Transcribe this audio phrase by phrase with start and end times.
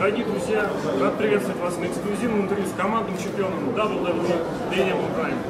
[0.00, 0.66] Дорогие друзья,
[0.98, 5.42] рад приветствовать вас на эксклюзивном интервью с командным чемпионом WWE Дэниелом Брайаном.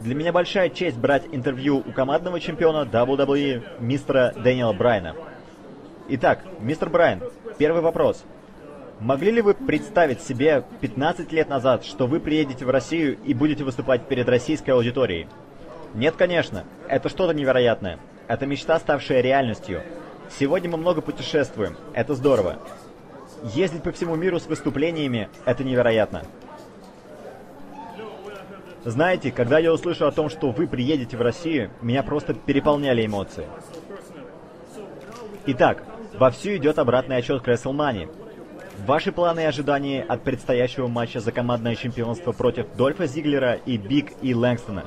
[0.00, 5.14] Для меня большая честь брать интервью у командного чемпиона WWE мистера Дэниела Брайана.
[6.08, 7.22] Итак, мистер Брайан,
[7.58, 8.24] первый вопрос.
[8.98, 13.62] Могли ли вы представить себе 15 лет назад, что вы приедете в Россию и будете
[13.62, 15.28] выступать перед российской аудиторией?
[15.94, 16.64] Нет, конечно.
[16.88, 18.00] Это что-то невероятное.
[18.26, 19.82] Это мечта, ставшая реальностью.
[20.28, 21.76] Сегодня мы много путешествуем.
[21.94, 22.58] Это здорово.
[23.54, 26.22] Ездить по всему миру с выступлениями– это невероятно.
[28.84, 33.46] Знаете, когда я услышу о том, что вы приедете в Россию, меня просто переполняли эмоции.
[35.46, 35.84] Итак,
[36.18, 38.10] вовсю идет обратный отчет к WrestleMania.
[38.84, 44.12] Ваши планы и ожидания от предстоящего матча за командное чемпионство против Дольфа Зиглера и Биг
[44.22, 44.86] И Лэнгстона.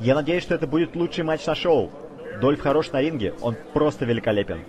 [0.00, 1.92] Я надеюсь, что это будет лучший матч на шоу.
[2.40, 4.64] Дольф хорош на ринге, он просто великолепен.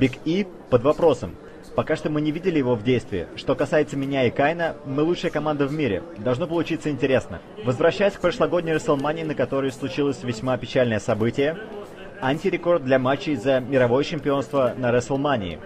[0.00, 1.36] Биг И под вопросом.
[1.74, 3.26] Пока что мы не видели его в действии.
[3.34, 6.04] Что касается меня и Кайна, мы лучшая команда в мире.
[6.18, 7.40] Должно получиться интересно.
[7.64, 11.58] Возвращаясь к прошлогодней WrestleMania, на которой случилось весьма печальное событие,
[12.20, 15.58] антирекорд для матчей за мировое чемпионство на WrestleMania.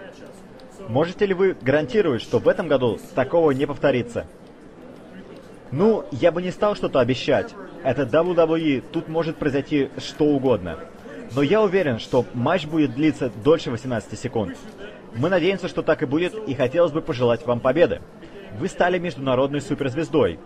[0.87, 4.25] Можете ли вы гарантировать, что в этом году такого не повторится?
[5.71, 7.53] Ну, я бы не стал что-то обещать.
[7.83, 10.79] Это WWE, тут может произойти что угодно.
[11.35, 14.57] Но я уверен, что матч будет длиться дольше 18 секунд.
[15.15, 18.01] Мы надеемся, что так и будет, и хотелось бы пожелать вам победы.
[18.59, 20.39] Вы стали международной суперзвездой.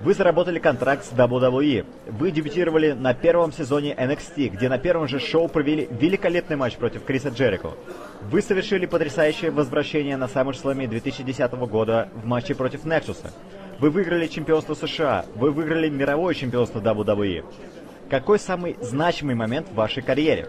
[0.00, 1.86] Вы заработали контракт с WWE.
[2.08, 7.04] Вы дебютировали на первом сезоне NXT, где на первом же шоу провели великолепный матч против
[7.04, 7.70] Криса Джерико.
[8.22, 13.18] Вы совершили потрясающее возвращение на SummerSlam 2010 года в матче против Nexus.
[13.78, 15.26] Вы выиграли чемпионство США.
[15.36, 17.44] Вы выиграли мировое чемпионство WWE.
[18.10, 20.48] Какой самый значимый момент в вашей карьере?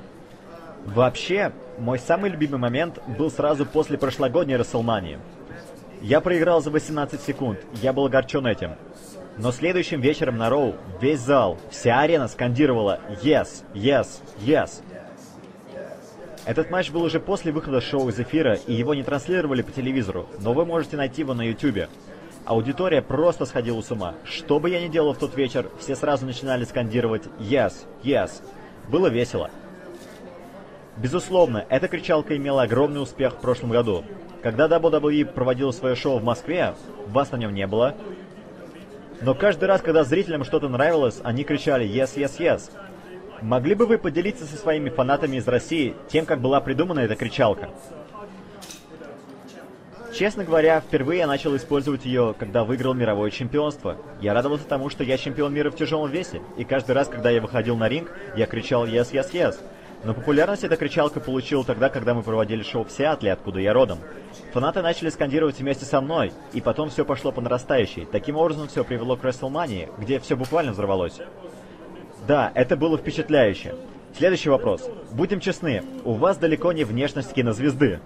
[0.86, 5.20] Вообще, мой самый любимый момент был сразу после прошлогодней Расселмании.
[6.02, 8.76] Я проиграл за 18 секунд, я был огорчен этим.
[9.38, 13.64] Но следующим вечером на Роу весь зал, вся арена скандировала «Yes!
[13.74, 14.08] Yes!
[14.40, 14.82] Yes!».
[16.46, 20.28] Этот матч был уже после выхода шоу из эфира, и его не транслировали по телевизору,
[20.40, 21.90] но вы можете найти его на ютубе.
[22.46, 24.14] Аудитория просто сходила с ума.
[24.24, 27.74] Что бы я ни делал в тот вечер, все сразу начинали скандировать «Yes!
[28.04, 28.44] Yes!».
[28.88, 29.50] Было весело.
[30.98, 34.06] Безусловно, эта кричалка имела огромный успех в прошлом году.
[34.42, 36.74] Когда WWE проводил свое шоу в Москве,
[37.08, 37.96] вас на нем не было.
[39.22, 42.72] Но каждый раз, когда зрителям что-то нравилось, они кричали «Yes, yes, yes!».
[43.42, 47.70] Могли бы вы поделиться со своими фанатами из России тем, как была придумана эта кричалка?
[50.14, 53.98] Честно говоря, впервые я начал использовать ее, когда выиграл мировое чемпионство.
[54.22, 57.42] Я радовался тому, что я чемпион мира в тяжелом весе, и каждый раз, когда я
[57.42, 59.58] выходил на ринг, я кричал «Yes, yes, yes!».
[60.04, 64.00] Но популярность эта кричалка получила тогда, когда мы проводили шоу в Сиатле, откуда я родом.
[64.54, 68.06] Фанаты начали скандировать вместе со мной, и потом все пошло по нарастающей.
[68.06, 71.20] Таким образом, все привело к WrestleMania, где все буквально взорвалось.
[72.28, 73.76] Да, это было впечатляюще.
[74.18, 74.90] Следующий вопрос.
[75.12, 78.00] Будем честны, у вас далеко не внешность кинозвезды.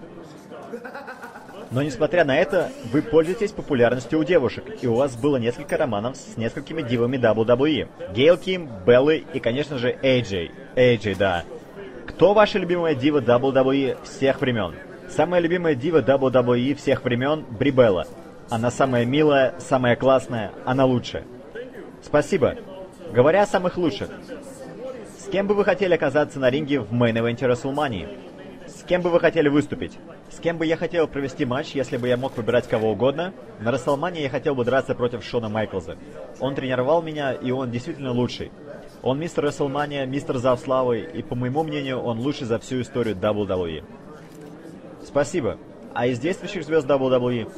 [1.70, 6.16] Но несмотря на это, вы пользуетесь популярностью у девушек, и у вас было несколько романов
[6.16, 7.88] с несколькими дивами WWE.
[8.12, 10.50] Гейл Ким, Беллы и, конечно же, AJ.
[10.74, 11.44] AJ, да.
[12.20, 14.74] Кто ваша любимая дива WWE всех времен?
[15.08, 18.06] Самая любимая дива WWE всех времен– Брибелла.
[18.50, 21.24] Она самая милая, самая классная, она лучшая.
[22.02, 22.56] Спасибо.
[23.10, 24.10] Говоря о самых лучших,
[25.18, 28.14] с кем бы вы хотели оказаться на ринге в мейн-эвенте WrestleMania?
[28.68, 29.96] С кем бы вы хотели выступить?
[30.28, 33.32] С кем бы я хотел провести матч, если бы я мог выбирать кого угодно?
[33.60, 35.96] На WrestleMania я хотел бы драться против Шона Майклза.
[36.38, 38.52] Он тренировал меня, и он действительно лучший.
[39.02, 43.16] Он мистер Расселмания, мистер Зав Славы, и, по моему мнению, он лучший за всю историю
[43.16, 43.82] WWE.
[45.02, 45.56] Спасибо.
[45.94, 47.50] А из действующих звезд WWE?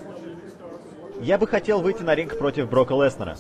[1.20, 3.36] Я бы хотел выйти на ринг против Брока Леснера.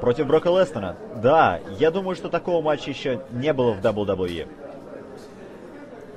[0.00, 0.96] Против Брока Леснера?
[1.22, 4.48] Да, я думаю, что такого матча еще не было в WWE.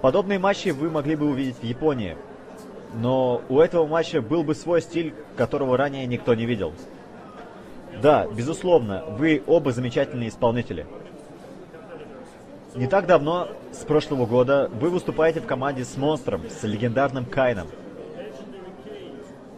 [0.01, 2.17] Подобные матчи вы могли бы увидеть в Японии.
[2.95, 6.73] Но у этого матча был бы свой стиль, которого ранее никто не видел.
[8.01, 10.87] Да, безусловно, вы оба замечательные исполнители.
[12.75, 17.67] Не так давно, с прошлого года, вы выступаете в команде с Монстром, с легендарным Кайном.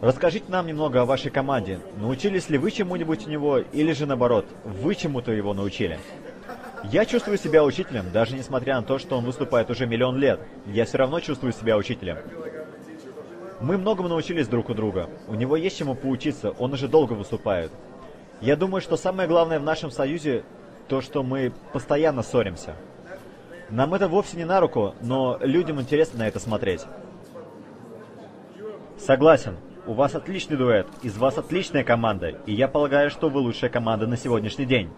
[0.00, 1.78] Расскажите нам немного о вашей команде.
[1.98, 6.00] Научились ли вы чему-нибудь у него, или же наоборот, вы чему-то его научили?
[6.84, 10.40] Я чувствую себя учителем, даже несмотря на то, что он выступает уже миллион лет.
[10.66, 12.16] Я все равно чувствую себя учителем.
[13.60, 15.08] Мы многому научились друг у друга.
[15.28, 17.70] У него есть чему поучиться, он уже долго выступает.
[18.40, 20.42] Я думаю, что самое главное в нашем союзе
[20.88, 22.74] то, что мы постоянно ссоримся.
[23.72, 26.82] Нам это вовсе не на руку, но людям интересно на это смотреть.
[28.98, 29.56] Согласен.
[29.86, 34.06] У вас отличный дуэт, из вас отличная команда, и я полагаю, что вы лучшая команда
[34.06, 34.90] на сегодняшний день.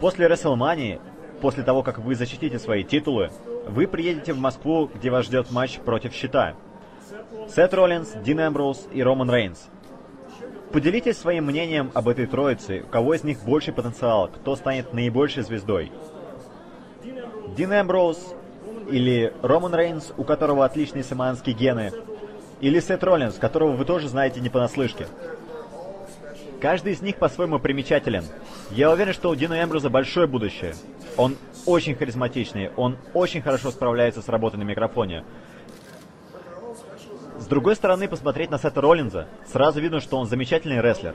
[0.00, 1.00] После WrestleMania,
[1.40, 3.30] после того, как вы защитите свои титулы,
[3.68, 6.54] вы приедете в Москву, где вас ждет матч против Щита.
[7.48, 9.68] Сет Роллинс, Дин Эмброуз и Роман Рейнс.
[10.72, 15.44] Поделитесь своим мнением об этой троице, у кого из них больше потенциал, кто станет наибольшей
[15.44, 15.92] звездой.
[17.56, 18.34] Дин Эмброуз
[18.90, 21.92] или Роман Рейнс, у которого отличные самоанские гены,
[22.60, 25.06] или Сет Роллинс, которого вы тоже знаете не понаслышке.
[26.60, 28.24] Каждый из них по-своему примечателен.
[28.70, 30.74] Я уверен, что у Дина Эмбруза большое будущее.
[31.16, 31.36] Он
[31.66, 35.24] очень харизматичный, он очень хорошо справляется с работой на микрофоне.
[37.38, 41.14] С другой стороны, посмотреть на Сета Роллинза, сразу видно, что он замечательный рестлер.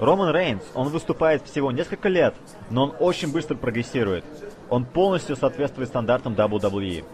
[0.00, 2.34] Роман Рейнс, он выступает всего несколько лет,
[2.70, 4.24] но он очень быстро прогрессирует.
[4.70, 7.04] Он полностью соответствует стандартам WWE.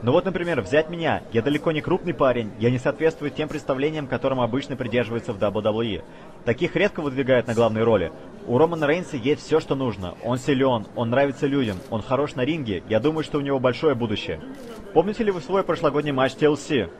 [0.00, 1.22] Ну вот, например, взять меня.
[1.32, 6.04] Я далеко не крупный парень, я не соответствую тем представлениям, которым обычно придерживаются в WWE.
[6.44, 8.12] Таких редко выдвигают на главные роли.
[8.46, 10.14] У Романа Рейнса есть все, что нужно.
[10.22, 12.84] Он силен, он нравится людям, он хорош на ринге.
[12.88, 14.40] Я думаю, что у него большое будущее.
[14.94, 16.90] Помните ли вы свой прошлогодний матч TLC?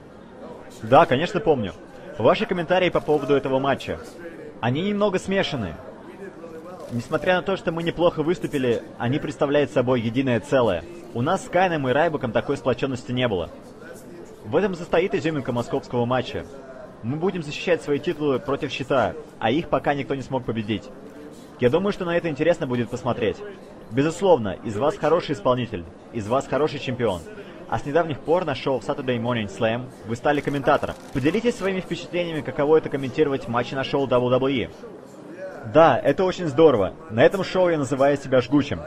[0.82, 1.72] Да, конечно помню.
[2.19, 4.00] Ваши комментарии по поводу этого матча.
[4.60, 5.76] Они немного смешаны.
[6.90, 10.85] Несмотря на то, что мы неплохо выступили, они представляют собой единое целое.
[11.12, 13.50] У нас с Кайном и Райбуком такой сплоченности не было.
[14.46, 16.46] В этом состоит изюминка московского матча.
[17.02, 20.85] Мы будем защищать свои титулы против щита, а их пока никто не смог победить.
[21.61, 23.37] Я думаю, что на это интересно будет посмотреть.
[23.91, 27.20] Безусловно, из вас хороший исполнитель, из вас хороший чемпион.
[27.69, 30.96] А с недавних пор на шоу Saturday Morning Slam вы стали комментатором.
[31.12, 34.70] Поделитесь своими впечатлениями, каково это комментировать матчи на шоу WWE.
[35.73, 36.94] Да, это очень здорово.
[37.11, 38.81] На этом шоу я называю себя жгучим.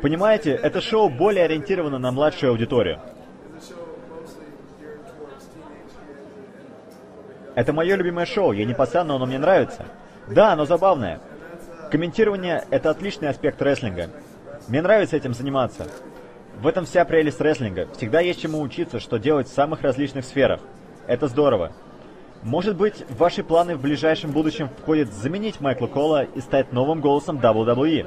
[0.00, 3.00] Понимаете, это шоу более ориентировано на младшую аудиторию.
[7.54, 9.84] Это мое любимое шоу, я не пацан, но оно мне нравится.
[10.28, 11.20] Да, оно забавное.
[11.90, 14.10] Комментирование— это отличный аспект рестлинга.
[14.68, 15.86] Мне нравится этим заниматься.
[16.60, 17.88] В этом вся прелесть рестлинга.
[17.96, 20.60] Всегда есть чему учиться, что делать в самых различных сферах.
[21.08, 21.72] Это здорово.
[22.42, 27.38] Может быть, ваши планы в ближайшем будущем входит заменить Майкла Кола и стать новым голосом
[27.38, 28.06] WWE.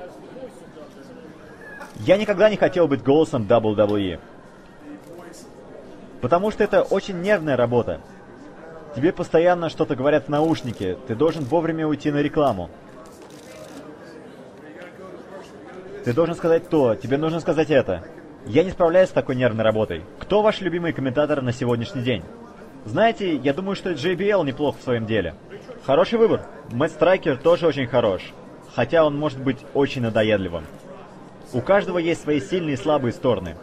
[1.99, 4.19] Я никогда не хотел быть голосом WWE.
[6.19, 8.01] Потому что это очень нервная работа.
[8.95, 12.69] Тебе постоянно что-то говорят в наушнике, ты должен вовремя уйти на рекламу.
[16.05, 18.03] Ты должен сказать то, тебе нужно сказать это.
[18.45, 20.03] Я не справляюсь с такой нервной работой.
[20.19, 22.23] Кто ваш любимый комментатор на сегодняшний день?
[22.85, 25.35] Знаете, я думаю, что JBL неплох в своем деле.
[25.85, 26.45] Хороший выбор.
[26.71, 28.33] Мэтт Страйкер тоже очень хорош.
[28.75, 30.65] Хотя он может быть очень надоедливым.
[31.53, 33.55] У каждого есть свои сильные и слабые стороны.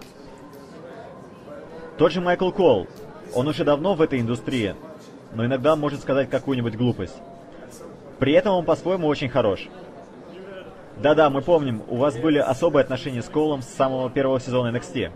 [1.99, 2.87] Тот же Майкл Кол.
[3.34, 4.75] Он уже давно в этой индустрии,
[5.34, 7.17] но иногда может сказать какую-нибудь глупость.
[8.19, 9.69] При этом он по-своему очень хорош.
[10.99, 15.11] Да-да, мы помним, у вас были особые отношения с Колом с самого первого сезона NXT.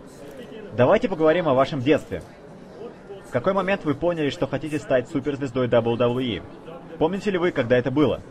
[0.75, 2.21] Давайте поговорим о вашем детстве.
[3.27, 6.41] В какой момент вы поняли, что хотите стать суперзвездой WWE?
[6.97, 8.21] Помните ли вы, когда это было?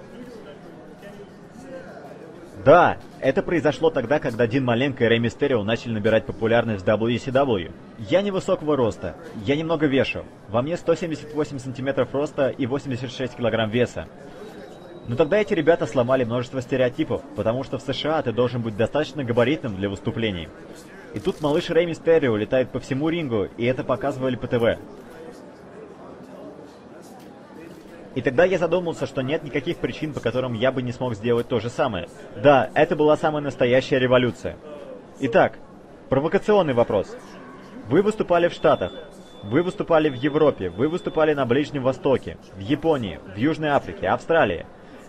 [2.65, 7.73] Да, это произошло тогда, когда Дин Маленко и Рэй Мистерио начали набирать популярность в WCW.
[7.99, 10.25] Я невысокого роста, я немного вешу.
[10.49, 14.07] Во мне 178 сантиметров роста и 86 килограмм веса.
[15.07, 19.25] Но тогда эти ребята сломали множество стереотипов, потому что в США ты должен быть достаточно
[19.25, 20.49] габаритным для выступлений.
[21.15, 24.81] И тут малыш Рэй Мистерио летает по всему рингу, и это показывали по ТВ.
[28.17, 31.49] И тогда я задумался, что нет никаких причин, по которым я бы не смог сделать
[31.49, 32.09] то же самое.
[32.37, 34.57] Да, это была самая настоящая революция.
[35.21, 35.59] Итак,
[36.09, 37.17] провокационный вопрос.
[37.89, 38.93] Вы выступали в Штатах,
[39.43, 44.67] вы выступали в Европе, вы выступали на Ближнем Востоке, в Японии, в Южной Африке, Австралии.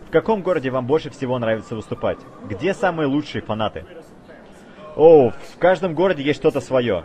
[0.08, 2.20] В каком городе вам больше всего нравится выступать?
[2.48, 3.86] Где самые лучшие фанаты?
[4.96, 7.04] О, в каждом городе есть что-то свое.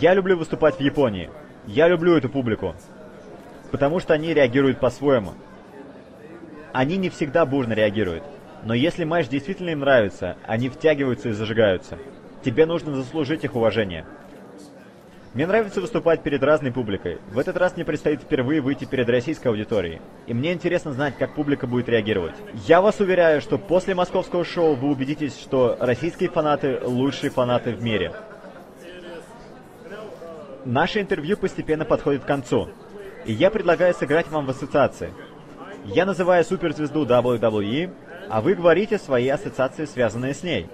[0.00, 1.30] Я люблю выступать в Японии.
[1.66, 2.74] Я люблю эту публику
[3.70, 5.32] потому что они реагируют по-своему.
[6.72, 8.24] Они не всегда бурно реагируют,
[8.64, 11.98] но если матч действительно им нравится, они втягиваются и зажигаются.
[12.44, 14.04] Тебе нужно заслужить их уважение.
[15.36, 17.18] Мне нравится выступать перед разной публикой.
[17.30, 20.00] В этот раз мне предстоит впервые выйти перед российской аудиторией.
[20.26, 22.34] И мне интересно знать, как публика будет реагировать.
[22.66, 27.82] Я вас уверяю, что после московского шоу вы убедитесь, что российские фанаты лучшие фанаты в
[27.82, 28.14] мире.
[30.64, 32.70] Наше интервью постепенно подходит к концу.
[33.26, 35.12] И я предлагаю сыграть вам в ассоциации.
[35.84, 37.92] Я называю суперзвезду WWE,
[38.30, 40.66] а вы говорите свои ассоциации, связанные с ней.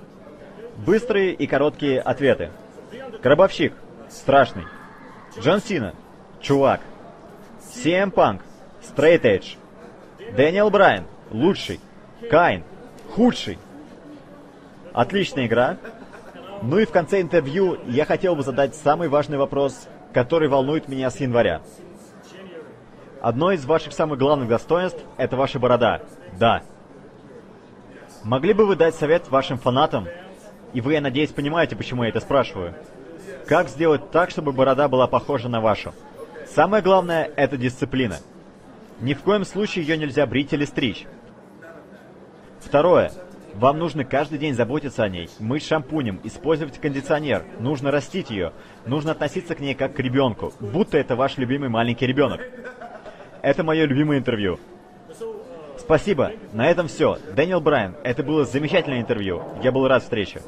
[0.87, 2.53] Быстрые и короткие ответы.
[3.25, 3.73] Гробовщик.
[4.13, 4.67] Страшный.
[5.39, 5.95] Джон Сина.
[6.41, 6.81] Чувак.
[7.75, 8.41] CM Punk.
[8.83, 9.57] Straight Edge.
[10.37, 11.05] Дэниел Брайан.
[11.31, 11.81] Лучший.
[12.31, 12.63] Кайн.
[13.15, 13.59] Худший.
[14.93, 15.79] Отличная игра.
[16.63, 21.11] Ну и в конце интервью я хотел бы задать самый важный вопрос, который волнует меня
[21.11, 21.63] с января.
[23.21, 26.03] Одно из ваших самых главных достоинств– это ваша борода.
[26.39, 26.63] Да.
[28.25, 30.07] Могли бы вы дать совет вашим фанатам?
[30.73, 32.75] И вы, я надеюсь, понимаете, почему я это спрашиваю.
[33.47, 35.93] Как сделать так, чтобы борода была похожа на вашу?
[36.47, 38.19] Самое главное– это дисциплина.
[39.01, 41.07] Ни в коем случае ее нельзя брить или стричь.
[42.61, 43.13] Второе.
[43.55, 48.53] Вам нужно каждый день заботиться о ней, мыть шампунем, использовать кондиционер, нужно растить ее,
[48.87, 52.41] нужно относиться к ней как к ребенку, будто это ваш любимый маленький ребенок.
[53.43, 54.59] Это мое любимое интервью.
[55.77, 56.33] Спасибо.
[56.53, 57.19] На этом все.
[57.35, 59.43] Дэниел Брайан, это было замечательное интервью.
[59.63, 60.41] Я был рад встрече.